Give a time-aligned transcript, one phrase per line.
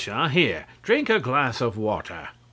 [0.03, 2.29] Crawshaw here drank a glass of water.